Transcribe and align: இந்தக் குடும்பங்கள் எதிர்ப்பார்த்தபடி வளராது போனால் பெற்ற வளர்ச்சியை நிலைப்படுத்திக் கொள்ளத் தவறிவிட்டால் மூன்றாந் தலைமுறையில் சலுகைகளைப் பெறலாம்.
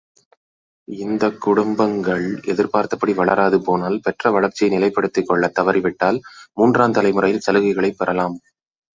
இந்தக் 0.87 1.41
குடும்பங்கள் 1.41 2.23
எதிர்ப்பார்த்தபடி 2.45 3.13
வளராது 3.15 3.61
போனால் 3.61 3.99
பெற்ற 3.99 4.31
வளர்ச்சியை 4.31 4.69
நிலைப்படுத்திக் 4.71 5.25
கொள்ளத் 5.25 5.59
தவறிவிட்டால் 5.59 6.17
மூன்றாந் 6.57 6.91
தலைமுறையில் 6.91 7.43
சலுகைகளைப் 7.45 7.97
பெறலாம். 7.97 8.37